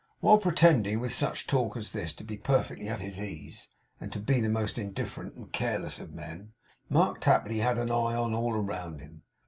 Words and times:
While 0.19 0.39
pretending, 0.39 0.99
with 0.99 1.13
such 1.13 1.45
talk 1.45 1.77
as 1.77 1.91
this, 1.91 2.11
to 2.13 2.23
be 2.23 2.35
perfectly 2.35 2.87
at 2.87 3.01
his 3.01 3.19
ease, 3.19 3.69
and 3.99 4.11
to 4.11 4.19
be 4.19 4.41
the 4.41 4.49
most 4.49 4.79
indifferent 4.79 5.35
and 5.35 5.51
careless 5.53 5.99
of 5.99 6.11
men, 6.11 6.53
Mark 6.89 7.19
Tapley 7.21 7.59
had 7.59 7.77
an 7.77 7.91
eye 7.91 8.15
on 8.17 8.33
all 8.33 8.55
around 8.55 8.99
him. 8.99 9.21